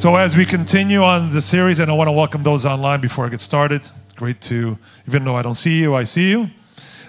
[0.00, 3.26] So, as we continue on the series, and I want to welcome those online before
[3.26, 3.86] I get started.
[4.16, 6.48] Great to, even though I don't see you, I see you.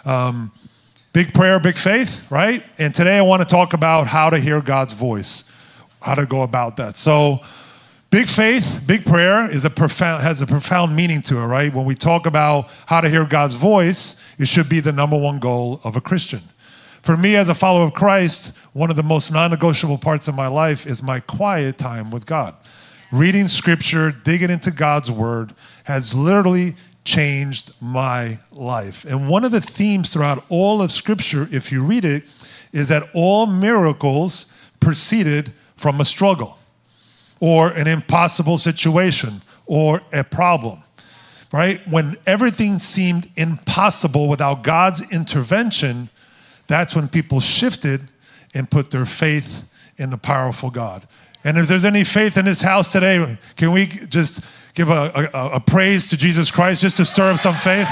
[0.04, 0.52] Um,
[1.14, 2.66] big prayer, big faith, right?
[2.78, 5.46] And today I want to talk about how to hear God's voice,
[6.02, 6.98] how to go about that.
[6.98, 7.40] So,
[8.10, 11.74] big faith, big prayer is a profound has a profound meaning to it, right?
[11.74, 15.40] When we talk about how to hear God's voice, it should be the number one
[15.40, 16.42] goal of a Christian.
[17.04, 20.36] For me, as a follower of Christ, one of the most non negotiable parts of
[20.36, 22.54] my life is my quiet time with God
[23.12, 29.06] reading scripture, digging into God's word has literally changed my life.
[29.06, 32.24] And one of the themes throughout all of scripture, if you read it,
[32.72, 34.46] is that all miracles
[34.80, 36.58] proceeded from a struggle
[37.40, 40.84] or an impossible situation or a problem.
[41.52, 41.86] Right?
[41.86, 46.10] When everything seemed impossible without God's intervention,
[46.68, 48.08] that's when people shifted
[48.54, 49.66] and put their faith
[49.98, 51.06] in the powerful God.
[51.44, 55.50] And if there's any faith in this house today, can we just give a, a,
[55.54, 57.88] a praise to Jesus Christ just to stir up some faith?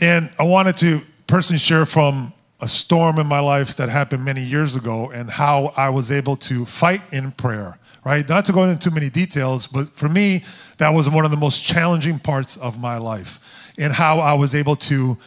[0.00, 4.42] And I wanted to personally share from a storm in my life that happened many
[4.42, 8.26] years ago and how I was able to fight in prayer, right?
[8.26, 10.44] Not to go into too many details, but for me,
[10.78, 13.40] that was one of the most challenging parts of my life
[13.78, 15.18] and how I was able to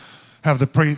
[0.43, 0.95] have the pray,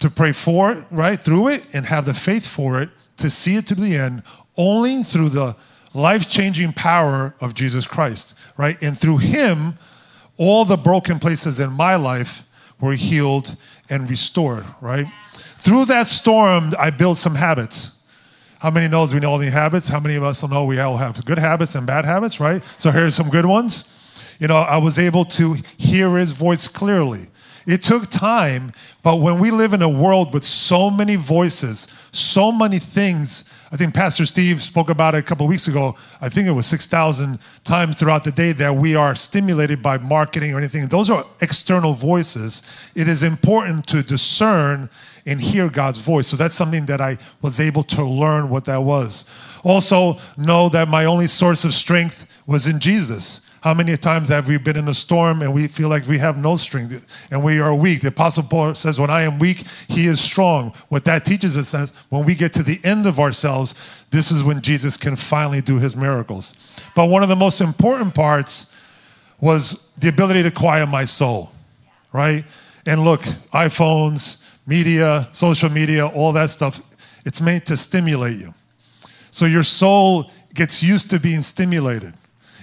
[0.00, 3.56] to pray for it, right, through it, and have the faith for it to see
[3.56, 4.22] it to the end
[4.56, 5.56] only through the
[5.94, 8.80] life changing power of Jesus Christ, right?
[8.82, 9.78] And through Him,
[10.36, 12.44] all the broken places in my life
[12.80, 13.56] were healed
[13.88, 15.06] and restored, right?
[15.58, 17.92] Through that storm, I built some habits.
[18.58, 19.88] How many knows we know all the habits?
[19.88, 22.62] How many of us know we all have good habits and bad habits, right?
[22.78, 23.84] So here's some good ones.
[24.38, 27.28] You know, I was able to hear his voice clearly.
[27.66, 28.72] It took time,
[29.02, 33.76] but when we live in a world with so many voices, so many things, I
[33.76, 35.96] think Pastor Steve spoke about it a couple weeks ago.
[36.20, 40.54] I think it was 6,000 times throughout the day that we are stimulated by marketing
[40.54, 40.86] or anything.
[40.86, 42.62] Those are external voices.
[42.94, 44.88] It is important to discern
[45.26, 46.28] and hear God's voice.
[46.28, 49.24] So that's something that I was able to learn what that was.
[49.64, 53.40] Also, know that my only source of strength was in Jesus.
[53.66, 56.38] How many times have we been in a storm and we feel like we have
[56.38, 58.00] no strength and we are weak?
[58.00, 60.72] The Apostle Paul says, When I am weak, he is strong.
[60.88, 63.74] What that teaches us is when we get to the end of ourselves,
[64.12, 66.54] this is when Jesus can finally do his miracles.
[66.94, 68.72] But one of the most important parts
[69.40, 71.50] was the ability to quiet my soul,
[72.12, 72.44] right?
[72.86, 73.22] And look,
[73.52, 76.80] iPhones, media, social media, all that stuff,
[77.24, 78.54] it's made to stimulate you.
[79.32, 82.14] So your soul gets used to being stimulated.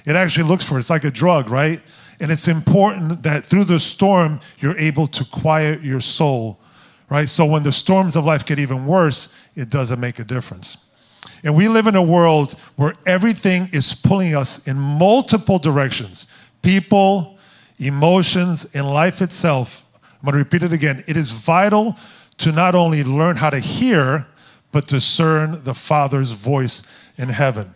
[0.06, 0.80] It actually looks for it.
[0.80, 1.81] It's like a drug, right?
[2.19, 6.59] And it's important that through the storm, you're able to quiet your soul,
[7.09, 7.28] right?
[7.28, 10.78] So when the storms of life get even worse, it doesn't make a difference.
[11.44, 16.28] And we live in a world where everything is pulling us in multiple directions
[16.62, 17.38] people,
[17.78, 19.84] emotions, and life itself.
[20.02, 21.03] I'm going to repeat it again.
[21.08, 21.97] It is vital
[22.38, 24.28] to not only learn how to hear,
[24.72, 26.81] but discern the Father's voice
[27.18, 27.75] in heaven.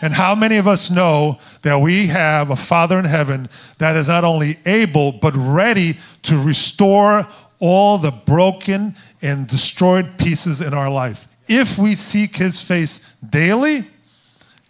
[0.00, 3.48] And how many of us know that we have a Father in heaven
[3.78, 7.26] that is not only able, but ready to restore
[7.58, 11.26] all the broken and destroyed pieces in our life?
[11.48, 13.88] If we seek His face daily,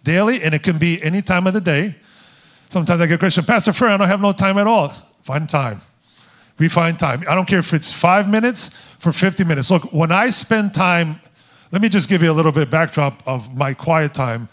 [0.03, 1.97] daily, and it can be any time of the day.
[2.69, 4.95] Sometimes I get a question, Pastor Fred, I don't have no time at all.
[5.23, 5.83] Find time.
[6.59, 7.23] We find time.
[7.29, 8.69] I don't care if it's five minutes
[8.99, 9.71] for 50 minutes.
[9.71, 11.21] Look, when I spend time,
[11.71, 14.49] let me just give you a little bit of backdrop of my quiet time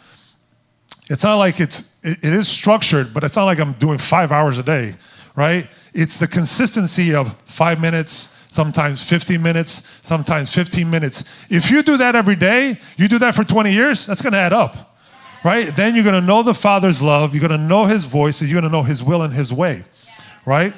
[1.09, 4.31] it's not like it's it, it is structured but it's not like i'm doing five
[4.31, 4.95] hours a day
[5.35, 5.69] right?
[5.93, 11.25] It's the consistency of five minutes sometimes 15 minutes sometimes 15 minutes.
[11.49, 14.53] If you do that every day you do that for 20 years that's to add
[14.53, 14.97] up
[15.43, 15.75] right?
[15.75, 18.69] Then you're to know the father's love you're to know his voice and you're to
[18.69, 19.83] know his will and his way
[20.45, 20.73] right?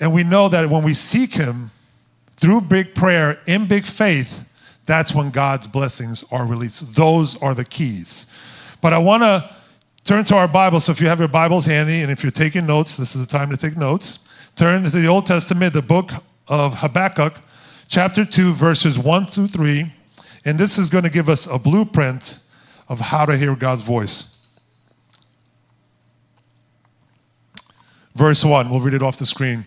[0.00, 1.70] And we know that when we seek him
[2.36, 4.44] through big prayer in big faith
[4.84, 6.94] that's when god's blessings are released.
[6.94, 8.26] Those are the keys
[8.86, 9.50] but I want to
[10.04, 10.78] turn to our Bible.
[10.78, 13.26] So if you have your Bibles handy and if you're taking notes, this is the
[13.26, 14.20] time to take notes.
[14.54, 16.12] Turn to the Old Testament, the book
[16.46, 17.40] of Habakkuk,
[17.88, 19.92] chapter 2, verses 1 through 3.
[20.44, 22.38] And this is going to give us a blueprint
[22.88, 24.26] of how to hear God's voice.
[28.14, 29.66] Verse 1, we'll read it off the screen.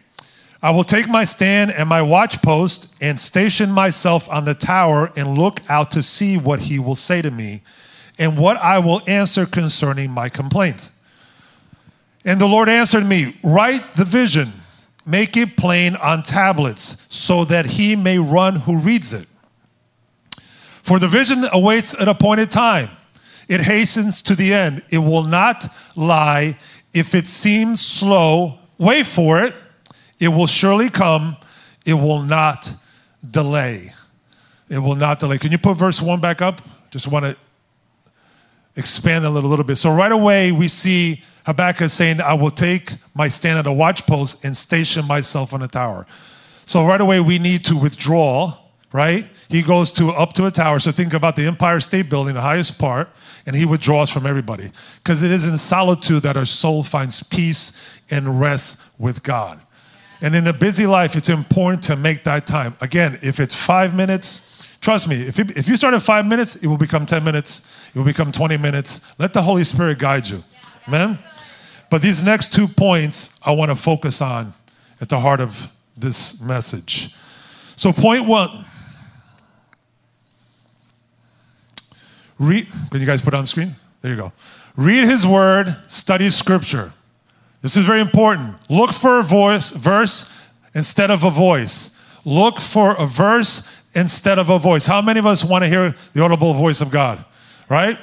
[0.61, 5.11] I will take my stand and my watch post and station myself on the tower
[5.17, 7.63] and look out to see what he will say to me
[8.19, 10.91] and what I will answer concerning my complaint.
[12.25, 14.51] And the Lord answered me, Write the vision,
[15.05, 19.27] make it plain on tablets, so that he may run who reads it.
[20.83, 22.89] For the vision awaits an appointed time.
[23.47, 24.83] It hastens to the end.
[24.91, 26.57] It will not lie.
[26.93, 29.55] If it seems slow, wait for it.
[30.19, 31.37] It will surely come.
[31.85, 32.71] It will not
[33.27, 33.93] delay.
[34.67, 35.37] It will not delay.
[35.37, 36.61] Can you put verse 1 back up?
[36.91, 37.37] Just want to
[38.79, 39.75] expand a little, little bit.
[39.75, 44.07] So, right away, we see Habakkuk saying, I will take my stand at a watch
[44.07, 46.07] post and station myself on a tower.
[46.65, 48.57] So, right away, we need to withdraw,
[48.91, 49.29] right?
[49.49, 50.79] He goes to up to a tower.
[50.79, 53.09] So, think about the Empire State Building, the highest part,
[53.45, 54.71] and he withdraws from everybody.
[55.03, 57.73] Because it is in solitude that our soul finds peace
[58.09, 59.61] and rest with God.
[60.21, 62.75] And in a busy life, it's important to make that time.
[62.81, 64.41] Again, if it's five minutes,
[64.81, 67.61] trust me, if, it, if you start at five minutes, it will become 10 minutes,
[67.93, 69.01] it will become 20 minutes.
[69.17, 70.43] Let the Holy Spirit guide you.
[70.87, 71.19] Amen?
[71.89, 74.53] But these next two points I want to focus on
[75.01, 77.13] at the heart of this message.
[77.75, 78.65] So, point one
[82.37, 83.75] read, can you guys put on screen?
[84.01, 84.33] There you go.
[84.75, 86.93] Read his word, study scripture.
[87.61, 88.55] This is very important.
[88.69, 90.31] Look for a voice, verse
[90.73, 91.91] instead of a voice.
[92.23, 93.63] Look for a verse
[93.93, 94.85] instead of a voice.
[94.85, 97.25] How many of us want to hear the audible voice of God?
[97.69, 97.97] Right?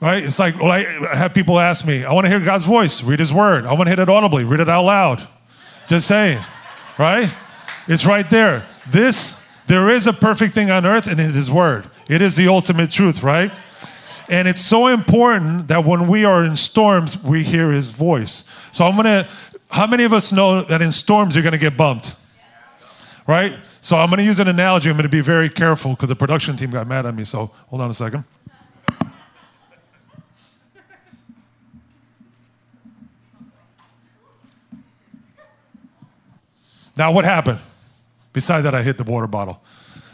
[0.00, 0.22] Right?
[0.22, 0.84] It's like well, I
[1.16, 3.02] have people ask me, I want to hear God's voice.
[3.02, 3.64] Read His Word.
[3.64, 4.44] I want to hear it audibly.
[4.44, 5.26] Read it out loud.
[5.88, 6.44] Just saying.
[6.98, 7.32] Right?
[7.88, 8.66] It's right there.
[8.88, 11.88] This, there is a perfect thing on earth, and it is His Word.
[12.08, 13.50] It is the ultimate truth, right?
[14.28, 18.44] And it's so important that when we are in storms, we hear his voice.
[18.72, 19.28] So I'm gonna,
[19.70, 22.14] how many of us know that in storms you're gonna get bumped?
[23.26, 23.58] Right?
[23.80, 24.90] So I'm gonna use an analogy.
[24.90, 27.24] I'm gonna be very careful because the production team got mad at me.
[27.24, 28.24] So hold on a second.
[36.96, 37.60] Now, what happened?
[38.32, 39.62] Besides that, I hit the water bottle.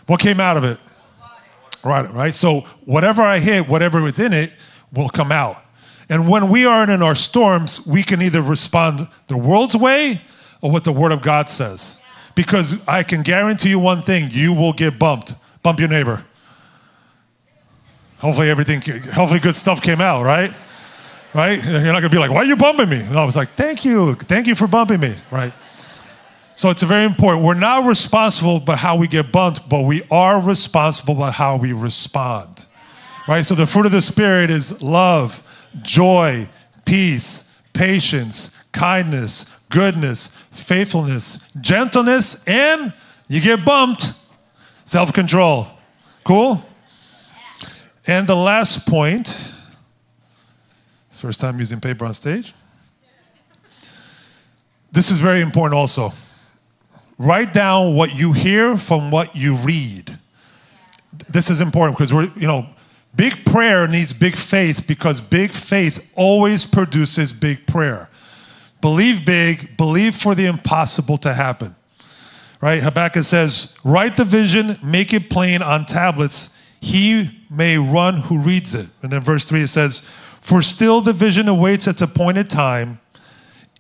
[0.06, 0.78] What came out of it?
[1.84, 2.34] Right, right.
[2.34, 4.52] So whatever I hit, whatever is in it,
[4.92, 5.64] will come out.
[6.08, 10.22] And when we are in our storms, we can either respond the world's way
[10.60, 11.98] or what the Word of God says.
[12.34, 15.34] Because I can guarantee you one thing: you will get bumped.
[15.62, 16.24] Bump your neighbor.
[18.18, 18.80] Hopefully, everything.
[19.12, 20.24] Hopefully, good stuff came out.
[20.24, 20.52] Right.
[21.34, 21.64] Right.
[21.64, 23.84] You're not gonna be like, "Why are you bumping me?" No, I was like, "Thank
[23.84, 25.52] you, thank you for bumping me." Right.
[26.54, 27.44] So it's very important.
[27.44, 31.72] We're not responsible by how we get bumped, but we are responsible by how we
[31.72, 32.66] respond.
[33.26, 33.44] Right?
[33.44, 35.42] So the fruit of the Spirit is love,
[35.82, 36.48] joy,
[36.84, 42.92] peace, patience, kindness, goodness, faithfulness, gentleness, and
[43.28, 44.12] you get bumped,
[44.84, 45.68] self control.
[46.24, 46.62] Cool?
[48.06, 49.36] And the last point,
[51.22, 52.52] first time using paper on stage.
[54.90, 56.12] This is very important also.
[57.18, 60.18] Write down what you hear from what you read.
[61.28, 62.66] This is important because we're, you know,
[63.14, 68.08] big prayer needs big faith because big faith always produces big prayer.
[68.80, 71.76] Believe big, believe for the impossible to happen.
[72.60, 72.82] Right?
[72.82, 76.48] Habakkuk says, Write the vision, make it plain on tablets.
[76.80, 78.88] He may run who reads it.
[79.02, 80.02] And then verse 3 it says,
[80.40, 83.00] For still the vision awaits its appointed time.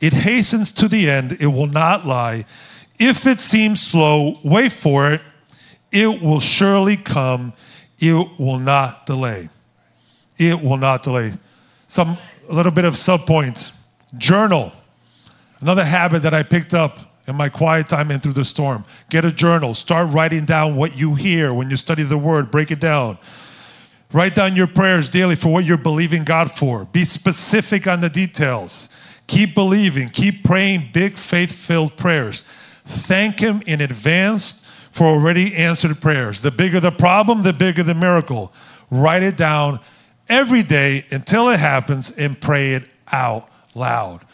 [0.00, 2.44] It hastens to the end, it will not lie.
[3.04, 5.22] If it seems slow, wait for it.
[5.90, 7.52] It will surely come.
[7.98, 9.48] It will not delay.
[10.38, 11.34] It will not delay.
[11.88, 12.16] Some
[12.48, 13.72] a little bit of subpoints.
[14.16, 14.70] Journal.
[15.60, 18.84] Another habit that I picked up in my quiet time and through the storm.
[19.10, 19.74] Get a journal.
[19.74, 22.52] Start writing down what you hear when you study the word.
[22.52, 23.18] Break it down.
[24.12, 26.84] Write down your prayers daily for what you're believing God for.
[26.84, 28.88] Be specific on the details.
[29.26, 30.08] Keep believing.
[30.08, 32.44] Keep praying big faith filled prayers.
[32.84, 36.40] Thank Him in advance for already answered prayers.
[36.40, 38.52] The bigger the problem, the bigger the miracle.
[38.90, 39.80] Write it down
[40.28, 44.24] every day until it happens and pray it out loud.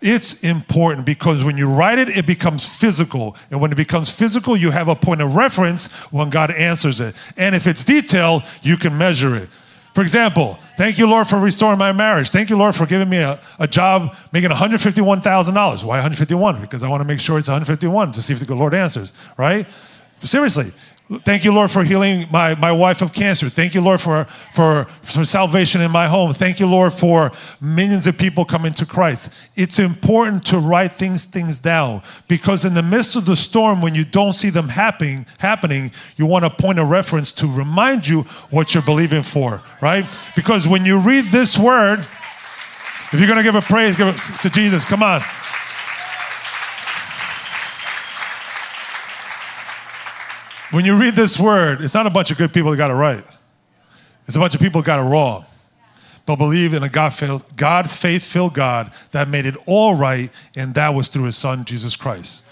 [0.00, 3.36] It's important because when you write it, it becomes physical.
[3.50, 7.16] And when it becomes physical, you have a point of reference when God answers it.
[7.36, 9.50] And if it's detailed, you can measure it.
[9.94, 12.30] For example, thank you, Lord, for restoring my marriage.
[12.30, 15.84] Thank you, Lord, for giving me a, a job making $151,000.
[15.84, 16.60] Why 151?
[16.60, 19.66] Because I want to make sure it's 151 to see if the Lord answers, right?
[20.22, 20.72] Seriously,
[21.10, 23.48] Thank you, Lord, for healing my, my wife of cancer.
[23.48, 26.34] Thank you, Lord, for, for, for salvation in my home.
[26.34, 29.32] Thank you, Lord, for millions of people coming to Christ.
[29.56, 33.94] It's important to write things, things down because in the midst of the storm, when
[33.94, 38.22] you don't see them happening, happening, you want to point a reference to remind you
[38.50, 40.04] what you're believing for, right?
[40.36, 44.20] Because when you read this word, if you're going to give a praise, give it
[44.42, 44.84] to Jesus.
[44.84, 45.22] Come on.
[50.70, 52.94] When you read this word, it's not a bunch of good people that got it
[52.94, 53.24] right.
[54.26, 55.46] It's a bunch of people that got it wrong.
[56.26, 57.14] But believe in a God,
[57.56, 61.64] God faith filled God that made it all right, and that was through his son,
[61.64, 62.44] Jesus Christ.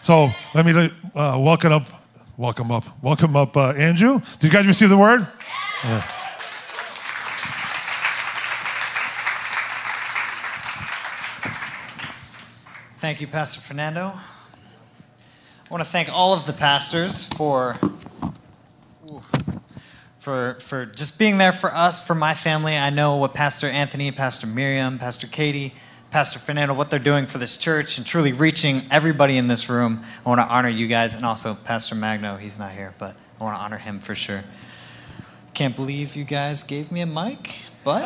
[0.00, 0.72] So let me
[1.14, 1.86] uh, welcome up,
[2.36, 4.20] welcome up, welcome up, uh, Andrew.
[4.40, 5.24] Did you guys receive the word?
[5.84, 6.00] Yeah.
[12.98, 14.14] Thank you, Pastor Fernando.
[15.68, 17.76] I want to thank all of the pastors for
[20.18, 22.76] for for just being there for us, for my family.
[22.76, 25.72] I know what Pastor Anthony, Pastor Miriam, Pastor Katie,
[26.10, 30.02] Pastor Fernando, what they're doing for this church and truly reaching everybody in this room.
[30.24, 32.36] I want to honor you guys and also Pastor Magno.
[32.36, 34.44] He's not here, but I want to honor him for sure.
[35.54, 38.02] Can't believe you guys gave me a mic, but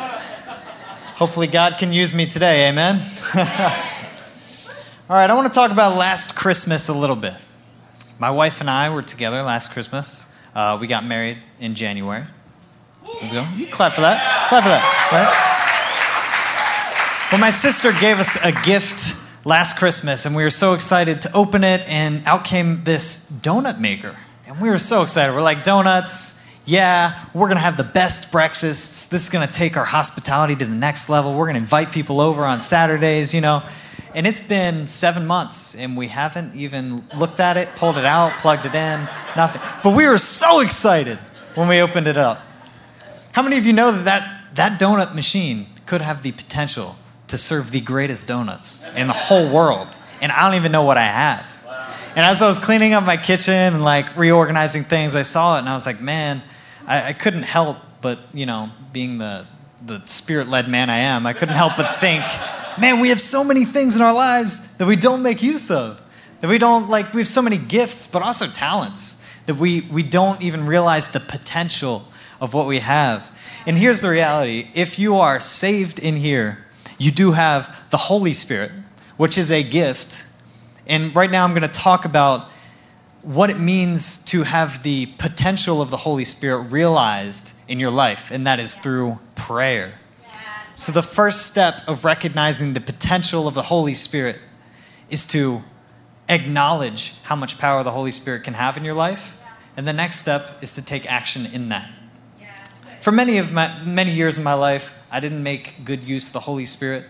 [1.15, 2.69] hopefully God can use me today.
[2.69, 3.01] Amen.
[5.09, 7.35] All right, I want to talk about last Christmas a little bit.
[8.19, 10.33] My wife and I were together last Christmas.
[10.55, 12.23] Uh, we got married in January.
[13.21, 13.45] Let's go.
[13.55, 14.47] You clap for that.
[14.49, 14.81] Clap for that.
[15.11, 15.31] Right?
[17.31, 21.29] Well, my sister gave us a gift last Christmas, and we were so excited to
[21.35, 24.15] open it, and out came this donut maker.
[24.47, 25.35] And we were so excited.
[25.35, 29.05] We're like, donuts, yeah, we're gonna have the best breakfasts.
[29.07, 31.37] This is gonna take our hospitality to the next level.
[31.37, 33.61] We're gonna invite people over on Saturdays, you know.
[34.17, 38.31] And it's been seven months, and we haven't even looked at it, pulled it out,
[38.39, 39.61] plugged it in, nothing.
[39.83, 41.19] But we were so excited
[41.53, 42.41] when we opened it up.
[43.33, 46.95] How many of you know that that, that donut machine could have the potential
[47.27, 49.95] to serve the greatest donuts in the whole world?
[50.19, 51.53] And I don't even know what I have.
[52.15, 55.59] And as I was cleaning up my kitchen and like reorganizing things, I saw it
[55.59, 56.41] and I was like, man,
[56.87, 59.45] I, I couldn't help but, you know, being the,
[59.85, 62.23] the spirit led man I am, I couldn't help but think,
[62.79, 66.01] man, we have so many things in our lives that we don't make use of.
[66.39, 70.03] That we don't, like, we have so many gifts, but also talents that we, we
[70.03, 72.07] don't even realize the potential
[72.39, 73.31] of what we have.
[73.65, 76.65] And here's the reality if you are saved in here,
[76.97, 78.71] you do have the Holy Spirit,
[79.17, 80.25] which is a gift.
[80.85, 82.47] And right now I'm going to talk about
[83.23, 88.31] what it means to have the potential of the Holy Spirit realized in your life,
[88.31, 89.93] and that is through prayer.
[90.77, 94.37] So, the first step of recognizing the potential of the Holy Spirit
[95.09, 95.63] is to
[96.29, 99.41] acknowledge how much power the Holy Spirit can have in your life.
[99.75, 101.91] And the next step is to take action in that.
[103.01, 106.33] For many of my many years in my life, I didn't make good use of
[106.33, 107.05] the Holy Spirit.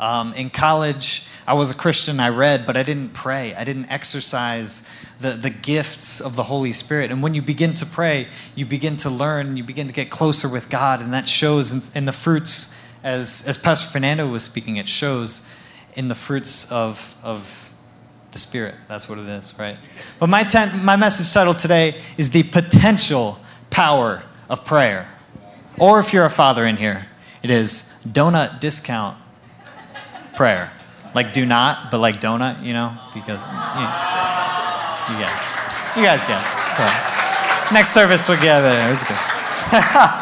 [0.00, 3.54] Um, in college, I was a Christian, I read, but I didn't pray.
[3.54, 7.12] I didn't exercise the, the gifts of the Holy Spirit.
[7.12, 8.26] And when you begin to pray,
[8.56, 11.98] you begin to learn, you begin to get closer with God, and that shows in,
[11.98, 15.52] in the fruits as, as Pastor Fernando was speaking, it shows
[15.94, 17.70] in the fruits of, of
[18.32, 18.74] the Spirit.
[18.88, 19.76] That's what it is, right?
[20.18, 23.38] But my, ten, my message title today is The Potential
[23.70, 25.08] Power of Prayer.
[25.78, 27.06] Or if you're a father in here,
[27.42, 29.18] it is Donut Discount
[30.36, 30.72] Prayer.
[31.14, 32.96] Like do not, but like donut, you know?
[33.12, 33.88] Because you,
[35.12, 35.98] you get it.
[35.98, 36.74] You guys get it.
[36.74, 38.92] So next service we'll get it.
[38.92, 40.18] It's good.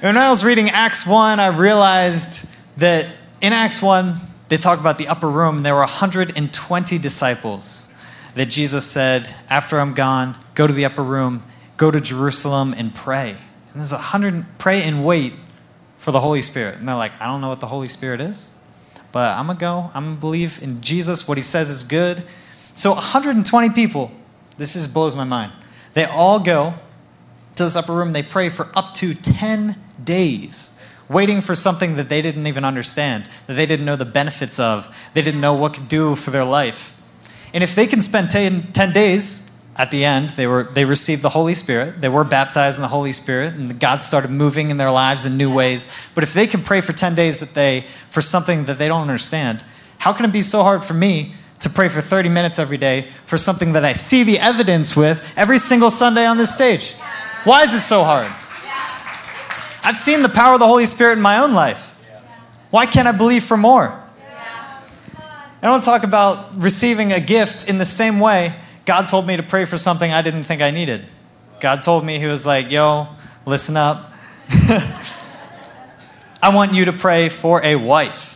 [0.00, 3.10] When I was reading Acts 1, I realized that
[3.40, 4.14] in Acts 1,
[4.48, 5.62] they talk about the upper room.
[5.62, 7.94] There were 120 disciples
[8.34, 11.42] that Jesus said, After I'm gone, go to the upper room,
[11.78, 13.30] go to Jerusalem and pray.
[13.30, 15.32] And there's 100, pray and wait
[15.96, 16.76] for the Holy Spirit.
[16.76, 18.54] And they're like, I don't know what the Holy Spirit is,
[19.12, 19.90] but I'm going to go.
[19.94, 21.26] I'm going to believe in Jesus.
[21.26, 22.22] What he says is good.
[22.74, 24.10] So 120 people,
[24.58, 25.52] this just blows my mind.
[25.94, 26.74] They all go
[27.56, 28.12] to this upper room.
[28.12, 33.28] They pray for up to 10 days, waiting for something that they didn't even understand,
[33.46, 36.44] that they didn't know the benefits of, they didn't know what could do for their
[36.44, 36.92] life.
[37.52, 39.46] And if they can spend 10, 10 days,
[39.78, 42.00] at the end, they, were, they received the Holy Spirit.
[42.00, 45.36] They were baptized in the Holy Spirit, and God started moving in their lives in
[45.36, 46.10] new ways.
[46.14, 49.02] But if they can pray for 10 days that they, for something that they don't
[49.02, 49.62] understand,
[49.98, 53.02] how can it be so hard for me to pray for 30 minutes every day
[53.26, 56.94] for something that I see the evidence with every single Sunday on this stage?
[57.44, 58.26] Why is it so hard?
[59.84, 61.96] I've seen the power of the Holy Spirit in my own life.
[62.70, 64.02] Why can't I believe for more?
[65.62, 68.54] I want to talk about receiving a gift in the same way.
[68.84, 71.04] God told me to pray for something I didn't think I needed.
[71.60, 73.08] God told me, He was like, yo,
[73.46, 74.12] listen up.
[76.42, 78.35] I want you to pray for a wife.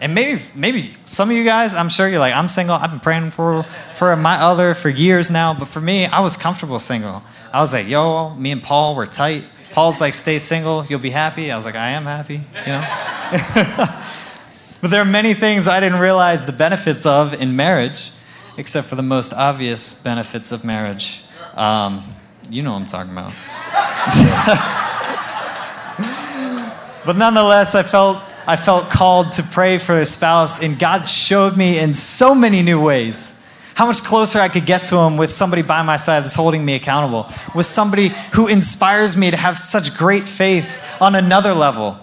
[0.00, 2.76] And maybe, maybe some of you guys, I'm sure you're like, I'm single.
[2.76, 3.64] I've been praying for,
[3.94, 5.54] for my other for years now.
[5.54, 7.22] But for me, I was comfortable single.
[7.52, 9.44] I was like, yo, me and Paul were tight.
[9.72, 11.50] Paul's like, stay single, you'll be happy.
[11.50, 12.80] I was like, I am happy, you know?
[14.80, 18.10] but there are many things I didn't realize the benefits of in marriage,
[18.56, 21.22] except for the most obvious benefits of marriage.
[21.54, 22.02] Um,
[22.50, 23.28] you know what I'm talking about.
[27.04, 31.54] but nonetheless, I felt I felt called to pray for a spouse, and God showed
[31.54, 33.34] me in so many new ways
[33.74, 36.64] how much closer I could get to Him with somebody by my side that's holding
[36.64, 41.98] me accountable, with somebody who inspires me to have such great faith on another level.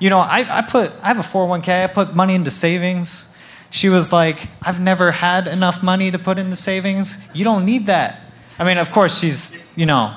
[0.00, 3.36] You know, I, I put I have a 401k, I put money into savings.
[3.68, 7.30] She was like, I've never had enough money to put into savings.
[7.34, 8.18] You don't need that.
[8.58, 10.16] I mean, of course, she's, you know,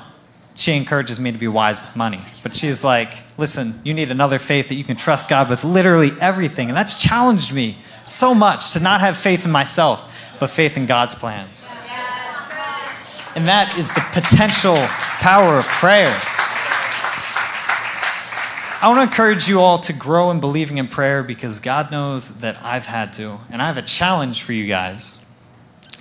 [0.54, 2.22] she encourages me to be wise with money.
[2.42, 6.10] But she's like, listen, you need another faith that you can trust God with literally
[6.20, 6.68] everything.
[6.68, 10.86] And that's challenged me so much to not have faith in myself, but faith in
[10.86, 11.68] God's plans.
[13.34, 14.76] And that is the potential
[15.20, 16.14] power of prayer.
[18.82, 22.40] I want to encourage you all to grow in believing in prayer because God knows
[22.40, 23.38] that I've had to.
[23.50, 25.26] And I have a challenge for you guys.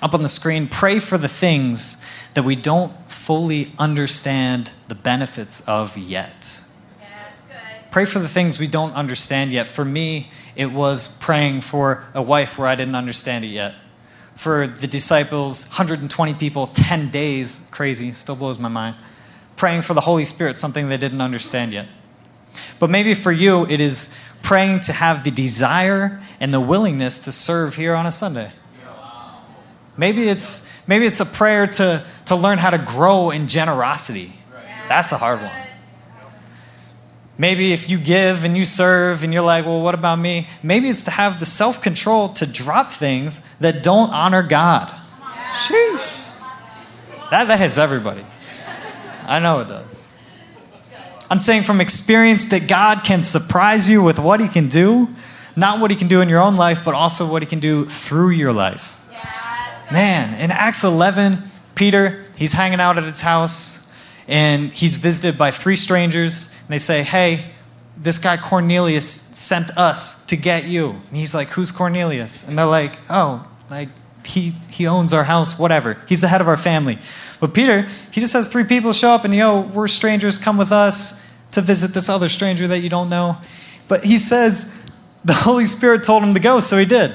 [0.02, 5.68] Up on the screen, pray for the things that we don't fully understand the benefits
[5.68, 6.69] of yet.
[7.92, 9.68] Pray for the things we don't understand yet.
[9.68, 13.74] For me, it was praying for a wife where I didn't understand it yet.
[14.36, 18.98] For the disciples, 120 people, 10 days, crazy, still blows my mind.
[19.58, 21.88] Praying for the Holy Spirit, something they didn't understand yet.
[22.80, 27.32] But maybe for you, it is praying to have the desire and the willingness to
[27.32, 28.52] serve here on a Sunday.
[29.98, 34.32] Maybe it's maybe it's a prayer to to learn how to grow in generosity.
[34.88, 35.52] That's a hard one.
[37.40, 40.46] Maybe if you give and you serve and you're like, well, what about me?
[40.62, 44.90] Maybe it's to have the self control to drop things that don't honor God.
[45.54, 46.30] Sheesh.
[47.32, 48.24] That, that hits everybody.
[49.26, 50.12] I know it does.
[51.32, 55.08] I'm saying from experience that God can surprise you with what He can do,
[55.56, 57.86] not what He can do in your own life, but also what He can do
[57.86, 59.00] through your life.
[59.92, 61.38] Man, in Acts 11,
[61.74, 63.89] Peter, he's hanging out at his house
[64.30, 66.56] and he's visited by three strangers.
[66.62, 67.46] And they say, Hey,
[67.98, 70.92] this guy Cornelius sent us to get you.
[70.92, 72.48] And he's like, Who's Cornelius?
[72.48, 73.90] And they're like, Oh, like
[74.24, 75.98] he, he owns our house, whatever.
[76.08, 77.00] He's the head of our family.
[77.40, 80.72] But Peter, he just has three people show up and, yo, we're strangers, come with
[80.72, 83.38] us to visit this other stranger that you don't know.
[83.88, 84.80] But he says
[85.26, 87.14] the Holy Spirit told him to go, so he did.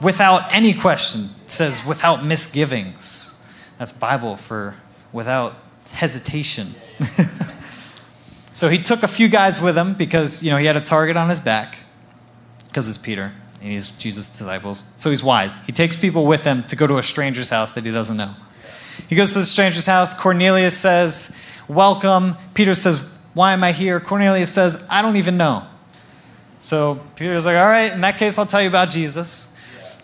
[0.00, 1.22] Without any question.
[1.44, 3.34] It says, without misgivings.
[3.78, 4.76] That's Bible for
[5.12, 5.54] without
[5.92, 6.68] hesitation.
[8.52, 11.16] so he took a few guys with him because, you know, he had a target
[11.16, 11.78] on his back
[12.66, 14.92] because it's Peter and he's Jesus' disciples.
[14.96, 15.64] So he's wise.
[15.66, 18.34] He takes people with him to go to a stranger's house that he doesn't know.
[19.08, 20.18] He goes to the stranger's house.
[20.18, 21.36] Cornelius says,
[21.68, 22.36] Welcome.
[22.54, 24.00] Peter says, Why am I here?
[24.00, 25.64] Cornelius says, I don't even know.
[26.58, 29.54] So Peter's like, All right, in that case, I'll tell you about Jesus.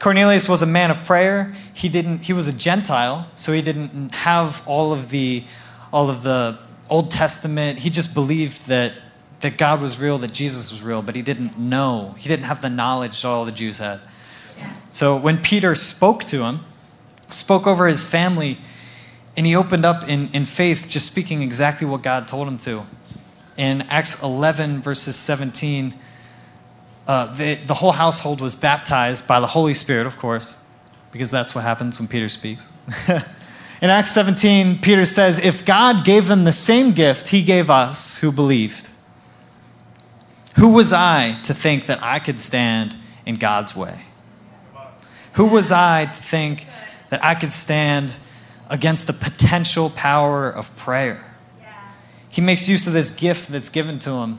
[0.01, 1.55] Cornelius was a man of prayer.
[1.73, 5.45] He didn't he was a Gentile, so he didn't have all of the
[5.95, 6.59] all of the
[6.91, 7.79] Old Testament.
[7.79, 8.93] He just believed that
[9.41, 12.15] that God was real, that Jesus was real, but he didn't know.
[12.17, 14.01] He didn't have the knowledge that all the Jews had.
[14.89, 16.61] So when Peter spoke to him,
[17.29, 18.57] spoke over his family,
[19.37, 22.85] and he opened up in, in faith, just speaking exactly what God told him to.
[23.59, 25.95] In Acts 11, verses 17,
[27.07, 30.67] uh, the, the whole household was baptized by the Holy Spirit, of course,
[31.13, 32.73] because that's what happens when Peter speaks.
[33.83, 38.19] In Acts 17, Peter says, If God gave them the same gift he gave us
[38.19, 38.89] who believed,
[40.57, 44.03] who was I to think that I could stand in God's way?
[45.35, 46.67] Who was I to think
[47.11, 48.19] that I could stand
[48.71, 51.25] against the potential power of prayer?
[52.29, 54.39] He makes use of this gift that's given to him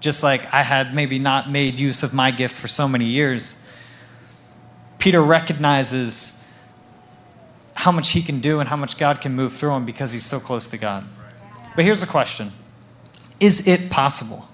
[0.00, 3.66] just like I had maybe not made use of my gift for so many years.
[4.98, 6.39] Peter recognizes
[7.74, 10.24] how much he can do and how much God can move through him because he's
[10.24, 11.04] so close to God.
[11.76, 12.52] But here's a question
[13.38, 14.46] Is it possible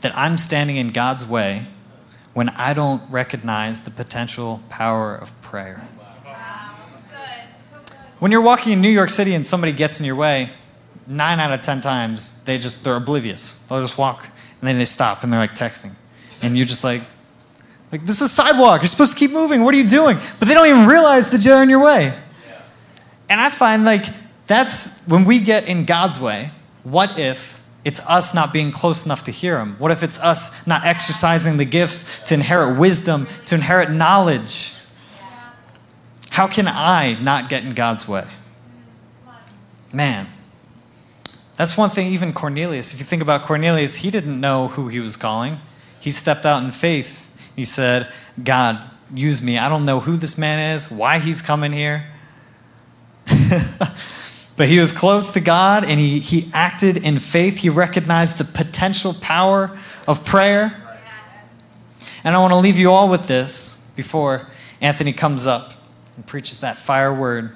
[0.00, 1.66] that I'm standing in God's way
[2.34, 5.82] when I don't recognize the potential power of prayer?
[8.18, 10.50] When you're walking in New York City and somebody gets in your way,
[11.06, 13.62] nine out of ten times they just they're oblivious.
[13.66, 14.24] They'll just walk
[14.60, 15.92] and then they stop and they're like texting.
[16.42, 17.02] And you're just like,
[17.90, 18.82] like this is a sidewalk.
[18.82, 19.64] You're supposed to keep moving.
[19.64, 20.18] What are you doing?
[20.38, 22.12] But they don't even realize that you're in your way.
[23.30, 24.04] And I find like
[24.46, 26.50] that's when we get in God's way,
[26.82, 29.76] what if it's us not being close enough to hear Him?
[29.78, 34.74] What if it's us not exercising the gifts to inherit wisdom, to inherit knowledge?
[36.30, 38.26] How can I not get in God's way?
[39.92, 40.26] Man,
[41.56, 42.92] that's one thing, even Cornelius.
[42.92, 45.58] If you think about Cornelius, he didn't know who he was calling.
[45.98, 47.52] He stepped out in faith.
[47.54, 48.10] He said,
[48.42, 49.58] God, use me.
[49.58, 52.06] I don't know who this man is, why he's coming here.
[54.56, 57.58] but he was close to God and he, he acted in faith.
[57.58, 60.76] He recognized the potential power of prayer.
[62.22, 64.46] And I want to leave you all with this before
[64.80, 65.72] Anthony comes up
[66.16, 67.52] and preaches that fire word.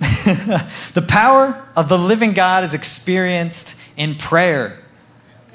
[0.00, 4.78] the power of the living God is experienced in prayer.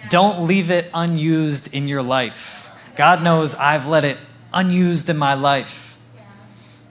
[0.10, 2.94] Don't leave it unused in your life.
[2.96, 4.18] God knows I've let it
[4.54, 5.85] unused in my life.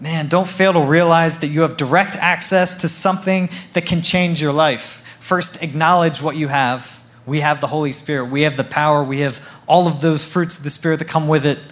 [0.01, 4.43] Man, don't fail to realize that you have direct access to something that can change
[4.43, 5.17] your life.
[5.21, 7.01] First, acknowledge what you have.
[7.27, 10.59] We have the Holy Spirit, we have the power, we have all of those fruits
[10.59, 11.67] of the Spirit that come with it.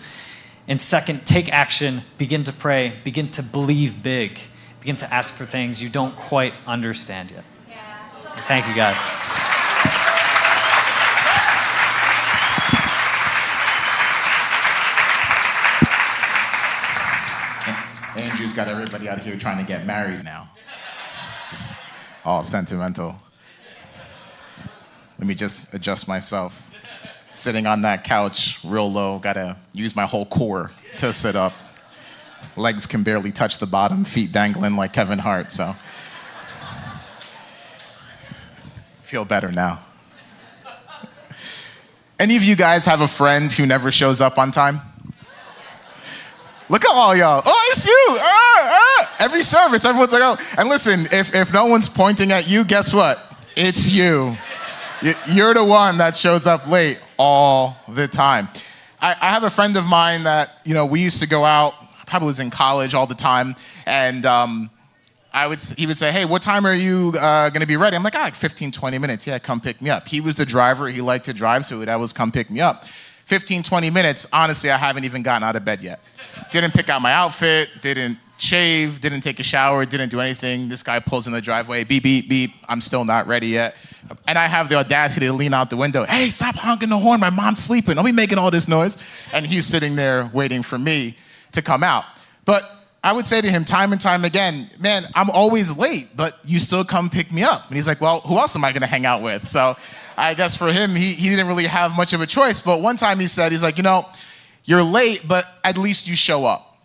[0.66, 4.38] And second, take action, begin to pray, begin to believe big,
[4.80, 7.44] begin to ask for things you don't quite understand yet.
[8.46, 8.96] Thank you, guys.
[18.52, 20.50] Andrew's got everybody out here trying to get married now.
[21.48, 21.78] Just
[22.22, 23.14] all sentimental.
[25.18, 26.70] Let me just adjust myself.
[27.30, 31.54] Sitting on that couch real low, gotta use my whole core to sit up.
[32.54, 35.74] Legs can barely touch the bottom, feet dangling like Kevin Hart, so.
[39.00, 39.80] Feel better now.
[42.18, 44.91] Any of you guys have a friend who never shows up on time?
[46.72, 47.42] Look at all y'all.
[47.44, 48.06] Oh, it's you.
[48.18, 49.16] Ah, ah.
[49.20, 50.38] Every service, everyone's like, oh.
[50.56, 53.18] And listen, if, if no one's pointing at you, guess what?
[53.54, 54.34] It's you.
[55.30, 58.48] You're the one that shows up late all the time.
[59.02, 61.74] I, I have a friend of mine that, you know, we used to go out,
[62.06, 63.54] probably was in college all the time,
[63.84, 64.70] and um,
[65.30, 67.96] I would, he would say, hey, what time are you uh, going to be ready?
[67.96, 69.26] I'm like, ah, like 15, 20 minutes.
[69.26, 70.08] Yeah, come pick me up.
[70.08, 70.88] He was the driver.
[70.88, 72.84] He liked to drive, so that was come pick me up.
[73.26, 76.00] 15, 20 minutes, honestly, I haven't even gotten out of bed yet.
[76.50, 80.68] Didn't pick out my outfit, didn't shave, didn't take a shower, didn't do anything.
[80.68, 82.50] This guy pulls in the driveway, beep, beep, beep.
[82.68, 83.76] I'm still not ready yet.
[84.26, 87.20] And I have the audacity to lean out the window, hey, stop honking the horn.
[87.20, 87.94] My mom's sleeping.
[87.94, 88.98] Don't be making all this noise.
[89.32, 91.16] And he's sitting there waiting for me
[91.52, 92.04] to come out.
[92.44, 92.64] But
[93.04, 96.58] I would say to him time and time again, man, I'm always late, but you
[96.58, 97.66] still come pick me up.
[97.68, 99.48] And he's like, well, who else am I going to hang out with?
[99.48, 99.76] So
[100.16, 102.60] I guess for him, he, he didn't really have much of a choice.
[102.60, 104.06] But one time he said, he's like, you know,
[104.64, 106.76] you're late, but at least you show up.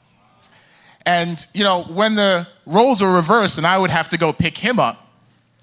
[1.05, 4.57] And, you know, when the roles were reversed and I would have to go pick
[4.57, 5.03] him up,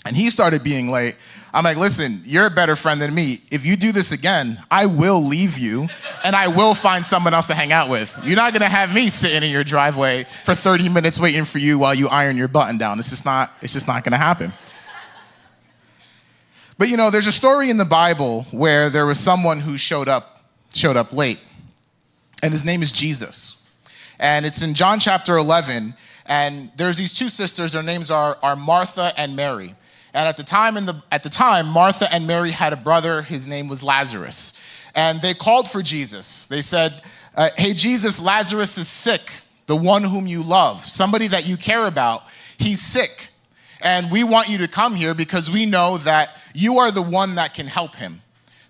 [0.06, 1.16] and he started being late,
[1.52, 3.40] I'm like, listen, you're a better friend than me.
[3.50, 5.88] If you do this again, I will leave you
[6.24, 8.18] and I will find someone else to hang out with.
[8.24, 11.78] You're not gonna have me sitting in your driveway for 30 minutes waiting for you
[11.78, 12.98] while you iron your button down.
[12.98, 14.52] It's just not, it's just not gonna happen.
[16.76, 20.08] But you know, there's a story in the Bible where there was someone who showed
[20.08, 21.38] up, showed up late
[22.44, 23.62] and his name is Jesus.
[24.18, 25.94] And it's in John chapter 11,
[26.26, 29.74] and there's these two sisters, their names are, are Martha and Mary.
[30.12, 33.22] And at the time, in the, at the time, Martha and Mary had a brother,
[33.22, 34.52] his name was Lazarus.
[34.94, 36.46] And they called for Jesus.
[36.46, 37.02] They said,
[37.34, 39.32] uh, Hey, Jesus, Lazarus is sick,
[39.66, 42.24] the one whom you love, somebody that you care about.
[42.58, 43.30] He's sick.
[43.80, 47.36] And we want you to come here because we know that you are the one
[47.36, 48.20] that can help him.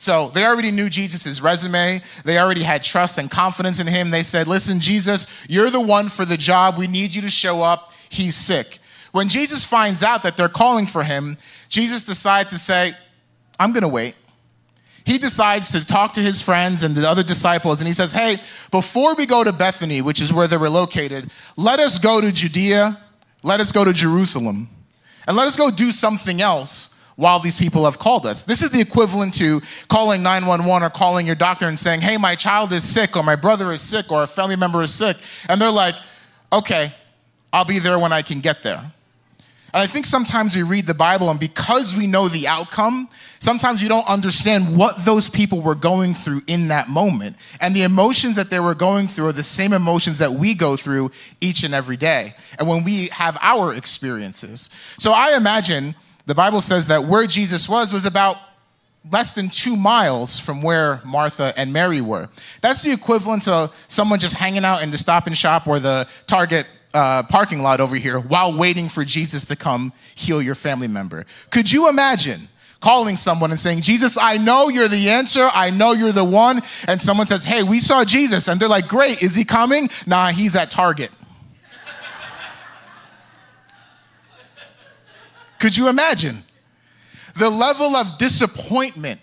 [0.05, 2.03] So they already knew Jesus' resume.
[2.27, 4.11] They already had trust and confidence in him.
[4.11, 6.77] They said, Listen, Jesus, you're the one for the job.
[6.77, 7.91] We need you to show up.
[8.11, 8.81] He's sick.
[9.13, 11.39] When Jesus finds out that they're calling for him,
[11.71, 12.93] Jesus decides to say,
[13.59, 14.15] I'm going to wait.
[15.07, 18.37] He decides to talk to his friends and the other disciples, and he says, Hey,
[18.71, 22.31] before we go to Bethany, which is where they were located, let us go to
[22.31, 23.01] Judea,
[23.43, 24.69] let us go to Jerusalem,
[25.27, 28.45] and let us go do something else while these people have called us.
[28.45, 32.35] This is the equivalent to calling 911 or calling your doctor and saying, hey, my
[32.35, 35.17] child is sick, or my brother is sick, or a family member is sick.
[35.49, 35.95] And they're like,
[36.53, 36.93] okay,
[37.53, 38.79] I'll be there when I can get there.
[39.75, 43.09] And I think sometimes we read the Bible, and because we know the outcome,
[43.41, 47.37] sometimes we don't understand what those people were going through in that moment.
[47.61, 50.77] And the emotions that they were going through are the same emotions that we go
[50.77, 52.35] through each and every day.
[52.59, 54.71] And when we have our experiences.
[54.99, 58.37] So I imagine the Bible says that where Jesus was was about
[59.11, 62.29] less than two miles from where Martha and Mary were.
[62.63, 66.09] That's the equivalent to someone just hanging out in the stop and shop or the
[66.27, 70.89] Target uh, parking lot over here while waiting for Jesus to come heal your family
[70.89, 71.27] member.
[71.51, 72.49] Could you imagine
[72.81, 75.49] calling someone and saying, Jesus, I know you're the answer.
[75.53, 76.61] I know you're the one.
[76.87, 78.47] And someone says, Hey, we saw Jesus.
[78.47, 79.89] And they're like, Great, is he coming?
[80.07, 81.11] Nah, he's at Target.
[85.65, 86.43] Could you imagine
[87.37, 89.19] the level of disappointment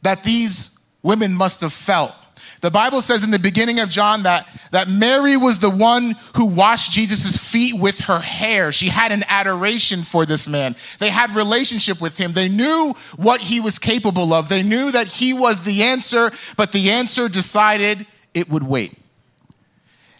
[0.00, 2.14] that these women must have felt?
[2.62, 6.46] The Bible says in the beginning of John that, that Mary was the one who
[6.46, 8.72] washed Jesus' feet with her hair.
[8.72, 10.76] She had an adoration for this man.
[10.98, 12.32] They had relationship with him.
[12.32, 14.48] They knew what he was capable of.
[14.48, 18.96] They knew that he was the answer, but the answer decided it would wait.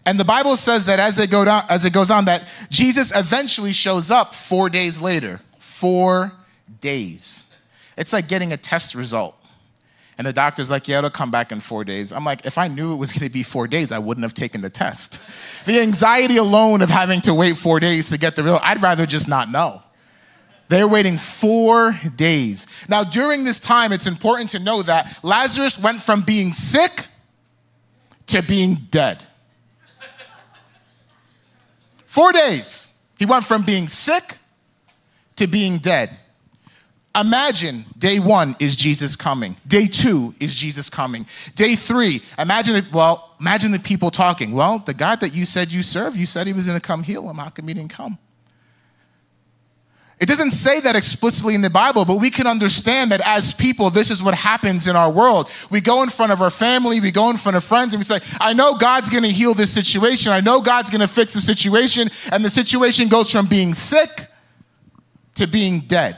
[0.05, 3.15] And the Bible says that as, they go down, as it goes on, that Jesus
[3.15, 5.39] eventually shows up four days later.
[5.59, 6.33] Four
[6.81, 7.45] days.
[7.97, 9.35] It's like getting a test result.
[10.17, 12.11] And the doctor's like, yeah, it'll come back in four days.
[12.11, 14.33] I'm like, if I knew it was going to be four days, I wouldn't have
[14.33, 15.21] taken the test.
[15.65, 19.05] The anxiety alone of having to wait four days to get the real, I'd rather
[19.05, 19.81] just not know.
[20.67, 22.67] They're waiting four days.
[22.89, 27.05] Now, during this time, it's important to know that Lazarus went from being sick
[28.27, 29.25] to being dead.
[32.13, 32.91] Four days.
[33.17, 34.37] He went from being sick
[35.35, 36.15] to being dead.
[37.19, 39.57] Imagine day one is Jesus coming.
[39.65, 41.25] Day two is Jesus coming.
[41.55, 44.51] Day three, imagine it, well, imagine the people talking.
[44.51, 47.01] Well, the God that you said you serve, you said he was going to come
[47.01, 47.37] heal him.
[47.37, 48.19] How come he didn't come?
[50.23, 53.89] It doesn't say that explicitly in the Bible, but we can understand that as people,
[53.89, 55.51] this is what happens in our world.
[55.69, 58.05] We go in front of our family, we go in front of friends, and we
[58.05, 60.31] say, I know God's gonna heal this situation.
[60.31, 62.09] I know God's gonna fix the situation.
[62.31, 64.27] And the situation goes from being sick
[65.35, 66.15] to being dead.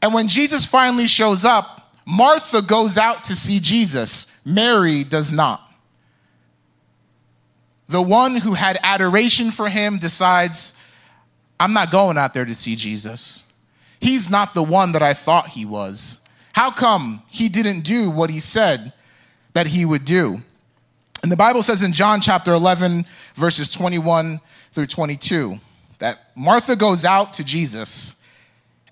[0.00, 5.68] And when Jesus finally shows up, Martha goes out to see Jesus, Mary does not.
[7.88, 10.75] The one who had adoration for him decides,
[11.58, 13.44] I'm not going out there to see Jesus.
[14.00, 16.20] He's not the one that I thought he was.
[16.52, 18.92] How come he didn't do what he said
[19.52, 20.40] that he would do?
[21.22, 24.40] And the Bible says in John chapter 11, verses 21
[24.72, 25.58] through 22,
[25.98, 28.16] that Martha goes out to Jesus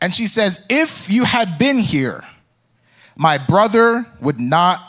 [0.00, 2.24] and she says, If you had been here,
[3.16, 4.80] my brother would not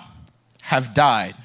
[0.62, 1.36] have died.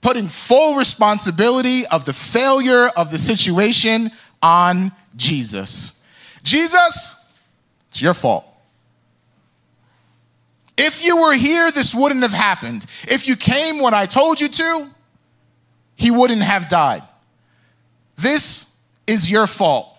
[0.00, 4.10] Putting full responsibility of the failure of the situation
[4.44, 6.02] on Jesus.
[6.42, 7.26] Jesus,
[7.88, 8.44] it's your fault.
[10.76, 12.84] If you were here, this wouldn't have happened.
[13.08, 14.90] If you came when I told you to,
[15.96, 17.02] he wouldn't have died.
[18.16, 18.76] This
[19.06, 19.96] is your fault.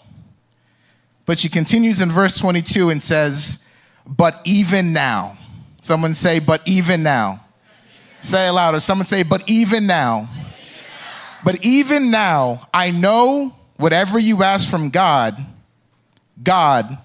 [1.25, 3.63] But she continues in verse 22 and says,
[4.05, 5.37] But even now.
[5.81, 7.43] Someone say, But even now.
[8.21, 8.79] Say it louder.
[8.79, 10.29] Someone say, But even now.
[11.43, 15.43] But even now, I know whatever you ask from God,
[16.41, 16.97] God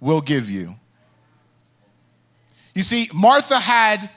[0.00, 0.74] will give you.
[2.74, 4.10] You see, Martha had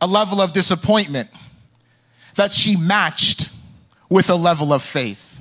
[0.00, 1.30] a level of disappointment
[2.34, 3.50] that she matched
[4.08, 5.31] with a level of faith.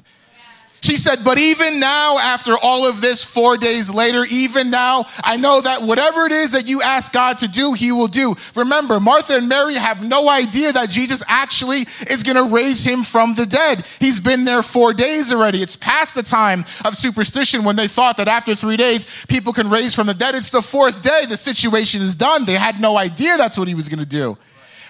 [0.81, 5.37] She said, But even now, after all of this, four days later, even now, I
[5.37, 8.35] know that whatever it is that you ask God to do, He will do.
[8.55, 13.03] Remember, Martha and Mary have no idea that Jesus actually is going to raise him
[13.03, 13.85] from the dead.
[13.99, 15.59] He's been there four days already.
[15.59, 19.69] It's past the time of superstition when they thought that after three days, people can
[19.69, 20.33] raise from the dead.
[20.33, 21.25] It's the fourth day.
[21.29, 22.45] The situation is done.
[22.45, 24.35] They had no idea that's what He was going to do.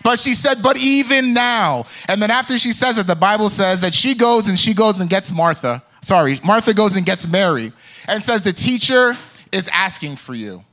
[0.04, 1.86] But she said, but even now.
[2.08, 5.00] And then after she says it, the Bible says that she goes and she goes
[5.00, 5.84] and gets Martha.
[6.02, 7.72] Sorry, Martha goes and gets Mary
[8.08, 9.16] and says, the teacher
[9.52, 10.64] is asking for you.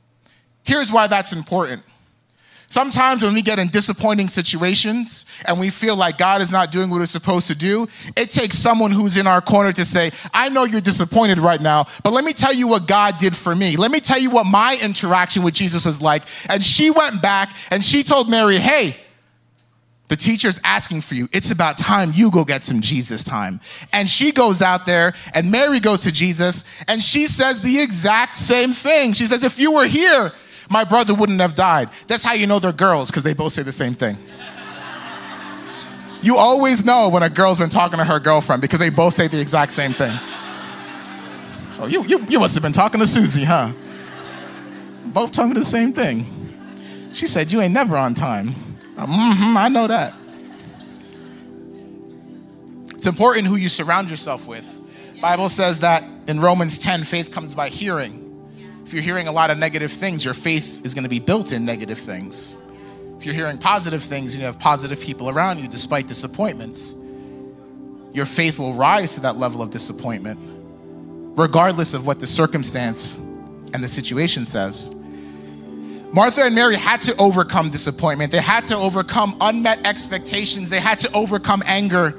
[0.63, 1.83] Here's why that's important.
[2.71, 6.91] Sometimes when we get in disappointing situations and we feel like God is not doing
[6.91, 10.49] what it's supposed to do, it takes someone who's in our corner to say, I
[10.49, 13.75] know you're disappointed right now, but let me tell you what God did for me.
[13.75, 16.23] Let me tell you what my interaction with Jesus was like.
[16.47, 18.95] And she went back and she told Mary, hey,
[20.09, 21.29] the teacher's asking for you.
[21.31, 23.61] It's about time you go get some Jesus time.
[23.93, 28.35] And she goes out there, and Mary goes to Jesus, and she says the exact
[28.35, 29.13] same thing.
[29.13, 30.33] She says, If you were here,
[30.69, 31.89] my brother wouldn't have died.
[32.07, 34.17] That's how you know they're girls, because they both say the same thing.
[36.23, 39.27] you always know when a girl's been talking to her girlfriend because they both say
[39.27, 40.17] the exact same thing.
[41.81, 43.71] Oh, you, you, you must have been talking to Susie, huh?
[45.05, 46.25] Both talking the same thing.
[47.13, 48.55] She said, You ain't never on time.
[49.07, 50.13] Mm-hmm, I know that.
[52.95, 54.75] It's important who you surround yourself with.
[55.21, 58.25] Bible says that in Romans 10, faith comes by hearing.
[58.85, 61.51] If you're hearing a lot of negative things, your faith is going to be built
[61.51, 62.57] in negative things.
[63.17, 66.95] If you're hearing positive things and you have positive people around you despite disappointments,
[68.13, 70.39] your faith will rise to that level of disappointment,
[71.37, 74.89] regardless of what the circumstance and the situation says.
[76.11, 78.31] Martha and Mary had to overcome disappointment.
[78.31, 80.69] They had to overcome unmet expectations.
[80.69, 82.17] They had to overcome anger.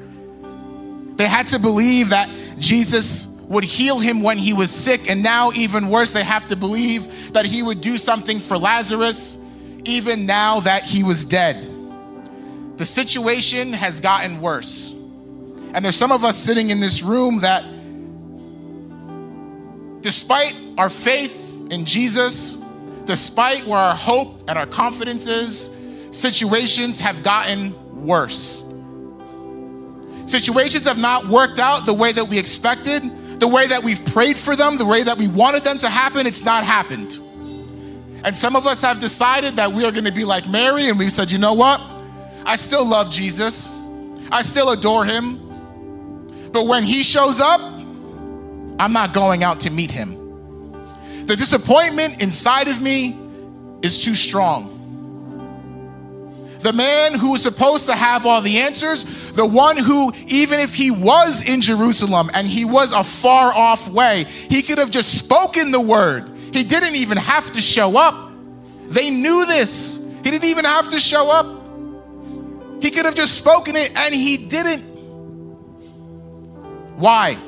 [1.17, 5.11] They had to believe that Jesus would heal him when he was sick.
[5.11, 9.39] And now, even worse, they have to believe that he would do something for Lazarus,
[9.85, 11.67] even now that he was dead.
[12.77, 14.93] The situation has gotten worse.
[15.75, 17.65] And there's some of us sitting in this room that,
[20.01, 22.57] despite our faith in Jesus,
[23.11, 25.69] despite where our hope and our confidence is,
[26.13, 27.75] situations have gotten
[28.07, 28.63] worse.
[30.27, 33.03] Situations have not worked out the way that we expected,
[33.41, 36.25] the way that we've prayed for them, the way that we wanted them to happen.
[36.25, 37.19] It's not happened.
[38.25, 40.97] And some of us have decided that we are going to be like Mary, and
[40.97, 41.81] we said, you know what?
[42.47, 43.73] I still love Jesus,
[44.31, 45.37] I still adore him.
[46.53, 47.61] But when he shows up,
[48.79, 50.20] I'm not going out to meet him.
[51.31, 53.17] The disappointment inside of me
[53.83, 54.67] is too strong.
[56.59, 60.75] The man who was supposed to have all the answers, the one who, even if
[60.75, 65.17] he was in Jerusalem and he was a far off way, he could have just
[65.17, 66.29] spoken the word.
[66.53, 68.33] He didn't even have to show up.
[68.89, 70.05] They knew this.
[70.25, 71.47] He didn't even have to show up.
[72.83, 74.81] He could have just spoken it and he didn't.
[76.99, 77.39] Why?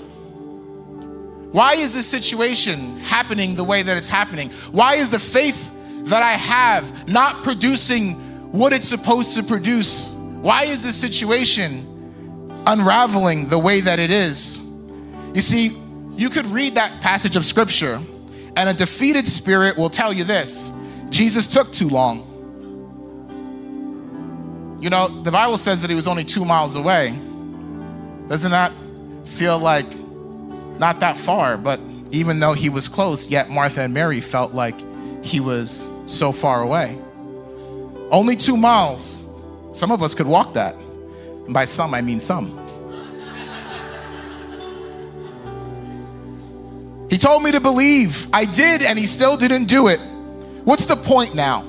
[1.52, 4.50] Why is this situation happening the way that it's happening?
[4.72, 5.70] Why is the faith
[6.06, 8.14] that I have not producing
[8.52, 10.14] what it's supposed to produce?
[10.14, 11.86] Why is this situation
[12.66, 14.60] unraveling the way that it is?
[15.34, 15.78] You see,
[16.16, 18.00] you could read that passage of scripture,
[18.56, 20.72] and a defeated spirit will tell you this
[21.10, 22.28] Jesus took too long.
[24.80, 27.10] You know, the Bible says that he was only two miles away.
[28.28, 28.72] Doesn't that
[29.24, 29.86] feel like
[30.78, 31.80] not that far, but
[32.10, 34.74] even though he was close, yet Martha and Mary felt like
[35.24, 36.98] he was so far away.
[38.10, 39.24] Only two miles.
[39.72, 40.74] Some of us could walk that.
[40.74, 42.58] And by some, I mean some.
[47.08, 48.26] He told me to believe.
[48.32, 50.00] I did, and he still didn't do it.
[50.64, 51.62] What's the point now?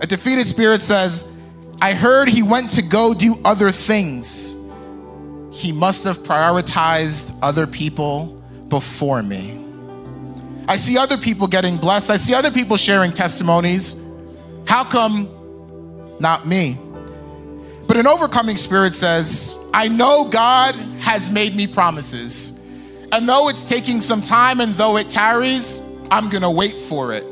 [0.00, 1.24] A defeated spirit says,
[1.80, 4.56] I heard he went to go do other things
[5.54, 9.64] he must have prioritized other people before me.
[10.66, 12.10] I see other people getting blessed.
[12.10, 14.02] I see other people sharing testimonies.
[14.66, 15.28] How come
[16.18, 16.76] not me?
[17.86, 22.58] But an overcoming spirit says, I know God has made me promises.
[23.12, 27.24] And though it's taking some time and though it tarries, I'm gonna wait for it.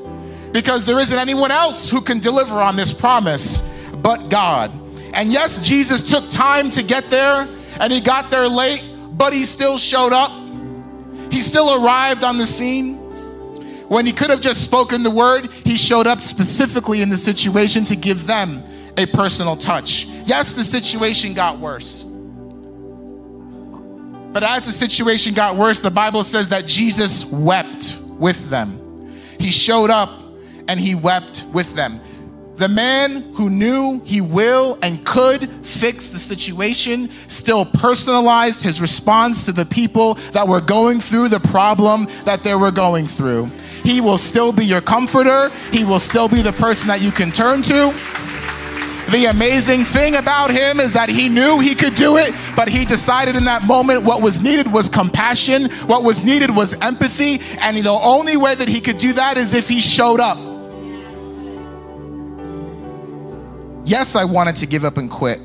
[0.53, 4.71] Because there isn't anyone else who can deliver on this promise but God.
[5.13, 7.49] And yes, Jesus took time to get there
[7.83, 10.31] and he got there late, but he still showed up.
[11.33, 12.95] He still arrived on the scene.
[13.89, 17.83] When he could have just spoken the word, he showed up specifically in the situation
[17.85, 18.63] to give them
[18.97, 20.07] a personal touch.
[20.25, 22.05] Yes, the situation got worse.
[24.33, 28.79] But as the situation got worse, the Bible says that Jesus wept with them.
[29.41, 30.23] He showed up
[30.69, 32.01] and he wept with them.
[32.57, 39.47] The man who knew he will and could fix the situation still personalized his response
[39.47, 43.47] to the people that were going through the problem that they were going through.
[43.85, 47.31] He will still be your comforter, he will still be the person that you can
[47.31, 47.95] turn to.
[49.11, 52.85] The amazing thing about him is that he knew he could do it, but he
[52.85, 57.77] decided in that moment what was needed was compassion, what was needed was empathy, and
[57.79, 60.52] the only way that he could do that is if he showed up.
[63.85, 65.41] Yes, I wanted to give up and quit.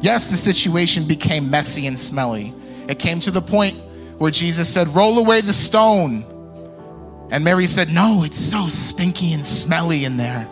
[0.00, 2.52] Yes, the situation became messy and smelly.
[2.88, 3.74] It came to the point
[4.18, 6.24] where Jesus said, Roll away the stone.
[7.30, 10.46] And Mary said, No, it's so stinky and smelly in there.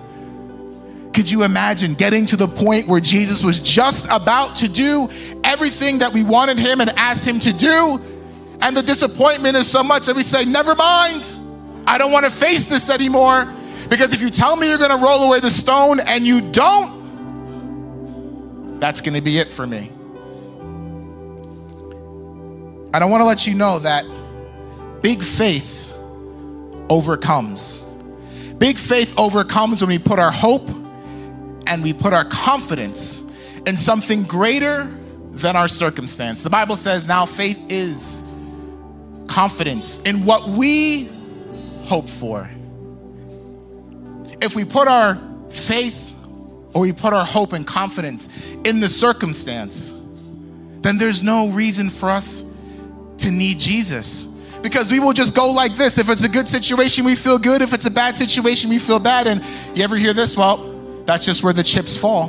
[1.13, 5.11] Could you imagine getting to the point where Jesus was just about to do
[5.45, 8.01] everything that we wanted him and asked him to do?
[8.63, 11.37] And the disappointment is so much that we say, Never mind.
[11.87, 13.53] I don't want to face this anymore.
[13.93, 17.03] Because if you tell me you're going to roll away the stone and you don't,
[18.81, 19.91] that's going to be it for me.
[22.95, 24.07] And I want to let you know that
[25.03, 25.93] big faith
[26.89, 27.83] overcomes.
[28.57, 30.71] Big faith overcomes when we put our hope
[31.67, 33.21] and we put our confidence
[33.67, 34.85] in something greater
[35.33, 36.43] than our circumstance.
[36.43, 38.25] The Bible says now faith is
[39.27, 41.11] confidence in what we
[41.83, 42.49] hope for
[44.43, 45.19] if we put our
[45.51, 46.15] faith
[46.75, 48.29] or we put our hope and confidence
[48.65, 49.95] in the circumstance,
[50.81, 52.45] then there's no reason for us
[53.19, 54.25] to need Jesus.
[54.63, 55.99] Because we will just go like this.
[55.99, 57.63] If it's a good situation, we feel good.
[57.63, 59.27] If it's a bad situation, we feel bad.
[59.27, 59.43] And
[59.75, 60.37] you ever hear this?
[60.37, 62.29] Well, that's just where the chips fall.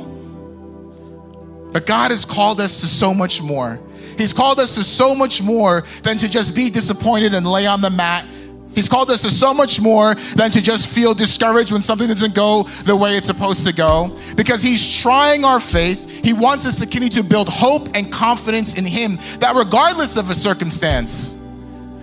[1.72, 3.80] But God has called us to so much more.
[4.18, 7.80] He's called us to so much more than to just be disappointed and lay on
[7.80, 8.26] the mat.
[8.74, 12.34] He's called us to so much more than to just feel discouraged when something doesn't
[12.34, 14.16] go the way it's supposed to go.
[14.36, 16.10] Because He's trying our faith.
[16.24, 20.30] He wants us to continue to build hope and confidence in Him that regardless of
[20.30, 21.34] a circumstance,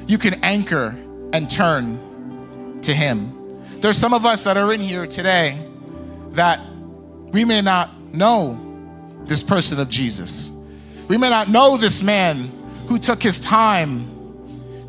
[0.08, 0.98] you can anchor
[1.34, 3.38] and turn to Him.
[3.80, 5.58] There's some of us that are in here today
[6.32, 6.60] that
[7.32, 8.60] we may not know
[9.26, 10.52] this person of Jesus.
[11.08, 12.50] We may not know this man
[12.88, 14.11] who took his time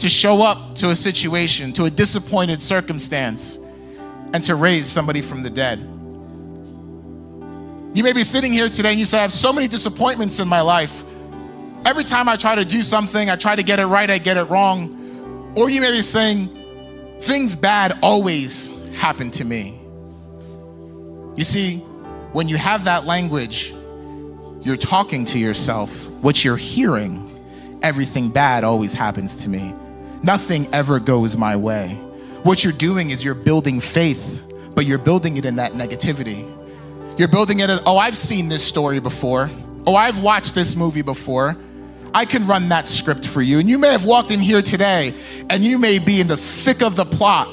[0.02, 3.56] to show up to a situation, to a disappointed circumstance,
[4.34, 5.78] and to raise somebody from the dead.
[7.94, 10.48] You may be sitting here today and you say, I have so many disappointments in
[10.48, 11.04] my life.
[11.86, 14.36] Every time I try to do something, I try to get it right, I get
[14.36, 15.52] it wrong.
[15.56, 16.48] Or you may be saying,
[17.20, 19.78] things bad always happen to me.
[21.36, 21.76] You see,
[22.32, 23.72] when you have that language,
[24.62, 26.10] you're talking to yourself.
[26.22, 27.30] What you're hearing,
[27.82, 29.74] everything bad always happens to me.
[30.22, 31.94] Nothing ever goes my way.
[32.44, 34.42] What you're doing is you're building faith,
[34.74, 36.48] but you're building it in that negativity.
[37.18, 39.50] You're building it as, oh, I've seen this story before.
[39.86, 41.56] Oh, I've watched this movie before.
[42.14, 43.58] I can run that script for you.
[43.58, 45.14] And you may have walked in here today
[45.50, 47.48] and you may be in the thick of the plot.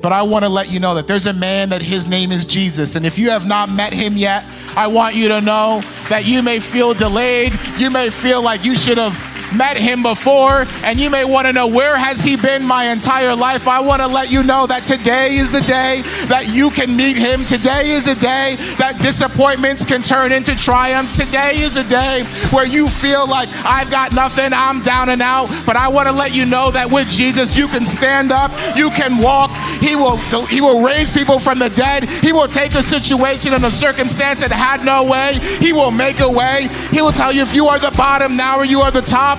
[0.00, 2.44] But I want to let you know that there's a man that his name is
[2.44, 2.94] Jesus.
[2.94, 4.44] And if you have not met him yet,
[4.76, 7.58] I want you to know that you may feel delayed.
[7.78, 9.18] You may feel like you should have
[9.56, 13.34] met him before and you may want to know where has he been my entire
[13.34, 13.68] life?
[13.68, 17.16] I want to let you know that today is the day that you can meet
[17.16, 17.44] him.
[17.44, 21.16] Today is a day that disappointments can turn into triumphs.
[21.16, 25.48] Today is a day where you feel like i've got nothing i'm down and out
[25.66, 28.90] but i want to let you know that with jesus you can stand up you
[28.90, 29.50] can walk.
[29.80, 30.16] He will
[30.46, 32.08] he will raise people from the dead.
[32.08, 35.38] He will take a situation and a circumstance that had no way.
[35.60, 36.68] He will make a way.
[36.90, 39.38] He will tell you if you are the bottom now or you are the top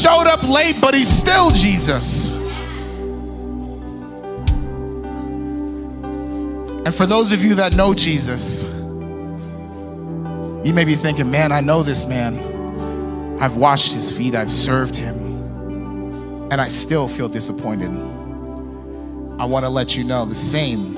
[0.00, 2.32] showed up late, but he's still Jesus.
[6.86, 8.64] And for those of you that know Jesus,
[10.64, 12.38] you may be thinking, man, I know this man.
[13.40, 15.16] I've washed his feet, I've served him,
[16.50, 17.90] and I still feel disappointed.
[19.40, 20.96] I want to let you know the same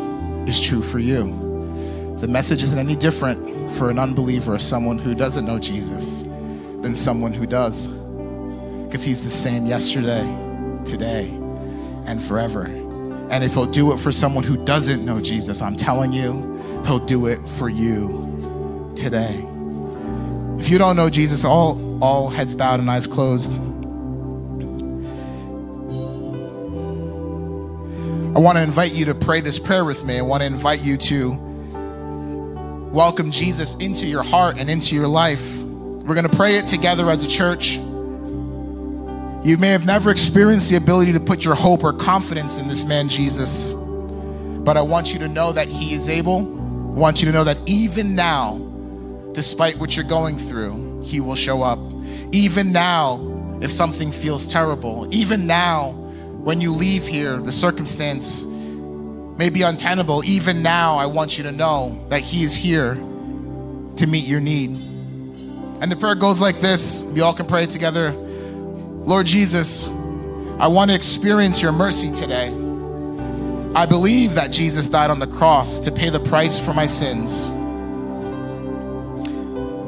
[0.49, 2.17] is true for you.
[2.19, 6.95] The message isn't any different for an unbeliever or someone who doesn't know Jesus than
[6.97, 7.87] someone who does
[8.91, 10.25] because he's the same yesterday,
[10.85, 11.29] today,
[12.07, 12.65] and forever.
[12.65, 16.99] And if he'll do it for someone who doesn't know Jesus, I'm telling you, he'll
[16.99, 19.47] do it for you today.
[20.59, 23.61] If you don't know Jesus, all, all heads bowed and eyes closed.
[28.35, 30.19] I want to invite you to pray this prayer with me.
[30.19, 31.31] I want to invite you to
[32.93, 35.63] welcome Jesus into your heart and into your life.
[35.63, 37.79] We're going to pray it together as a church.
[39.43, 42.85] You may have never experienced the ability to put your hope or confidence in this
[42.85, 43.73] man, Jesus.
[43.73, 46.41] But I want you to know that he is able.
[46.41, 48.59] I want you to know that even now,
[49.33, 51.79] despite what you're going through, he will show up.
[52.33, 55.93] Even now, if something feels terrible, even now,
[56.43, 60.23] when you leave here, the circumstance may be untenable.
[60.27, 64.71] Even now, I want you to know that he is here to meet your need.
[65.81, 67.03] And the prayer goes like this.
[67.05, 68.15] We all can pray together.
[69.11, 69.89] Lord Jesus,
[70.61, 72.47] I want to experience your mercy today.
[73.75, 77.51] I believe that Jesus died on the cross to pay the price for my sins.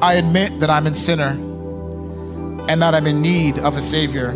[0.02, 1.38] I admit that I'm a sinner
[2.68, 4.30] and that I'm in need of a Savior.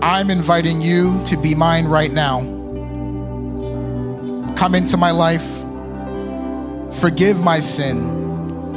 [0.00, 2.42] I'm inviting you to be mine right now.
[4.54, 5.42] Come into my life,
[7.00, 8.68] forgive my sin,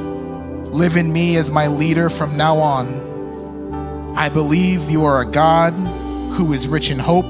[0.71, 3.02] live in me as my leader from now on.
[4.15, 5.73] I believe you are a God
[6.33, 7.25] who is rich in hope.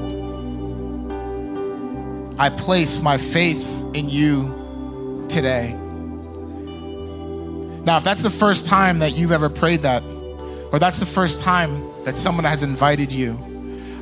[2.37, 5.71] I place my faith in you today.
[7.85, 10.03] Now, if that's the first time that you've ever prayed that,
[10.73, 13.39] or that's the first time that someone has invited you,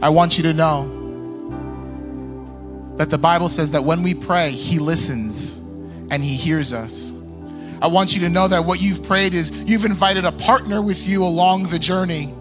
[0.02, 0.88] I want you to know
[2.98, 5.58] that the Bible says that when we pray, He listens
[6.10, 7.14] and He hears us.
[7.80, 11.08] I want you to know that what you've prayed is you've invited a partner with
[11.08, 12.34] you along the journey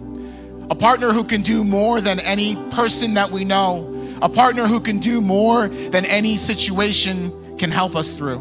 [0.71, 4.79] a partner who can do more than any person that we know, a partner who
[4.79, 8.37] can do more than any situation can help us through.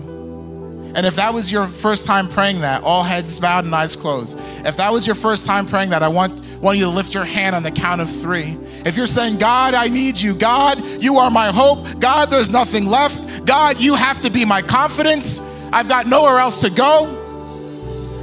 [0.94, 4.38] And if that was your first time praying that, all heads bowed and eyes closed.
[4.64, 7.24] If that was your first time praying that, I want, want you to lift your
[7.24, 8.56] hand on the count of three.
[8.86, 10.32] If you're saying, God, I need you.
[10.32, 11.98] God, you are my hope.
[11.98, 13.44] God, there's nothing left.
[13.44, 15.40] God, you have to be my confidence.
[15.72, 17.08] I've got nowhere else to go.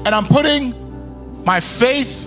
[0.06, 2.27] And I'm putting my faith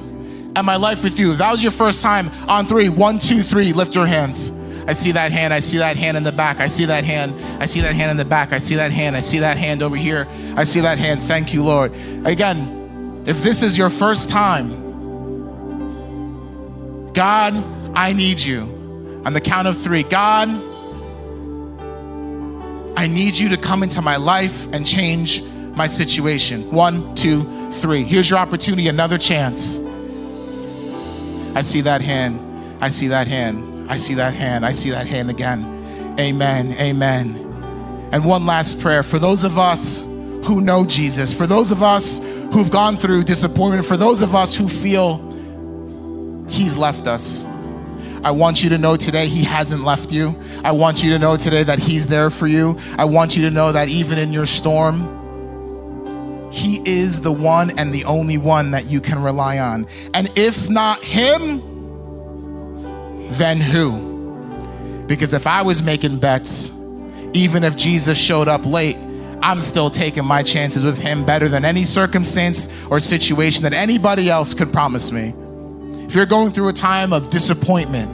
[0.56, 1.32] and my life with you.
[1.32, 4.52] If that was your first time on three, one, two, three, lift your hands.
[4.86, 5.54] I see that hand.
[5.54, 6.58] I see that hand in the back.
[6.58, 7.32] I see that hand.
[7.62, 8.52] I see that hand in the back.
[8.52, 9.16] I see that hand.
[9.16, 10.26] I see that hand over here.
[10.56, 11.22] I see that hand.
[11.22, 11.92] Thank you, Lord.
[12.24, 14.70] Again, if this is your first time,
[17.12, 17.54] God,
[17.94, 18.62] I need you.
[19.24, 20.48] On the count of three, God,
[22.96, 25.42] I need you to come into my life and change
[25.76, 26.70] my situation.
[26.72, 28.02] One, two, three.
[28.02, 29.78] Here's your opportunity, another chance.
[31.54, 32.38] I see that hand.
[32.82, 33.90] I see that hand.
[33.90, 34.64] I see that hand.
[34.64, 36.16] I see that hand again.
[36.18, 36.72] Amen.
[36.74, 37.36] Amen.
[38.12, 42.18] And one last prayer for those of us who know Jesus, for those of us
[42.52, 45.26] who've gone through disappointment, for those of us who feel
[46.48, 47.44] He's left us.
[48.22, 50.34] I want you to know today He hasn't left you.
[50.64, 52.78] I want you to know today that He's there for you.
[52.98, 55.19] I want you to know that even in your storm,
[56.50, 59.86] He is the one and the only one that you can rely on.
[60.14, 61.62] And if not Him,
[63.28, 64.10] then who?
[65.06, 66.70] Because if I was making bets,
[67.32, 68.96] even if Jesus showed up late,
[69.42, 74.28] I'm still taking my chances with him better than any circumstance or situation that anybody
[74.28, 75.34] else could promise me.
[76.04, 78.10] If you're going through a time of disappointment,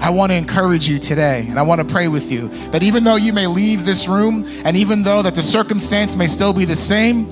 [0.00, 3.02] I want to encourage you today and I want to pray with you that even
[3.02, 6.64] though you may leave this room and even though that the circumstance may still be
[6.64, 7.26] the same,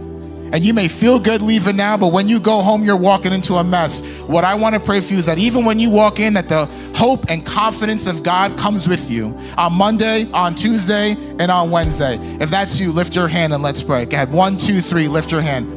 [0.56, 3.56] and you may feel good leaving now, but when you go home, you're walking into
[3.56, 4.00] a mess.
[4.22, 6.48] What I want to pray for you is that even when you walk in, that
[6.48, 6.64] the
[6.96, 12.16] hope and confidence of God comes with you on Monday, on Tuesday, and on Wednesday.
[12.40, 14.06] If that's you, lift your hand and let's pray.
[14.06, 14.32] Go ahead.
[14.32, 15.70] One, two, three, lift your hand.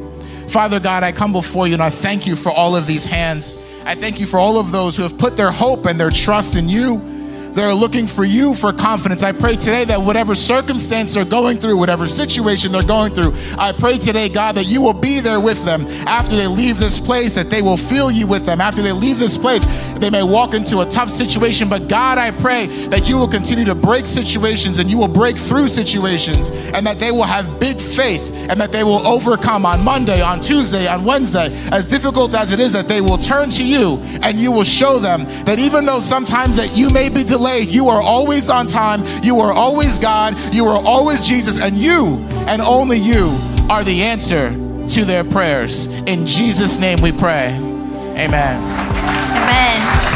[0.50, 3.56] Father God, I come before you and I thank you for all of these hands.
[3.84, 6.56] I thank you for all of those who have put their hope and their trust
[6.56, 7.19] in you.
[7.52, 9.22] They're looking for you for confidence.
[9.22, 13.72] I pray today that whatever circumstance they're going through, whatever situation they're going through, I
[13.72, 17.34] pray today, God, that you will be there with them after they leave this place,
[17.34, 18.60] that they will feel you with them.
[18.60, 19.64] After they leave this place,
[20.00, 23.64] they may walk into a tough situation, but God, I pray that you will continue
[23.64, 27.76] to break situations and you will break through situations and that they will have big
[27.76, 31.48] faith and that they will overcome on Monday, on Tuesday, on Wednesday.
[31.70, 34.98] As difficult as it is, that they will turn to you and you will show
[34.98, 37.68] them that even though sometimes that you may be delayed.
[37.68, 39.02] You are always on time.
[39.22, 40.36] You are always God.
[40.52, 41.58] You are always Jesus.
[41.58, 42.16] And you,
[42.48, 43.38] and only you,
[43.70, 44.50] are the answer
[44.88, 45.86] to their prayers.
[45.86, 47.54] In Jesus' name we pray.
[48.16, 48.89] Amen.
[49.50, 50.09] Amen.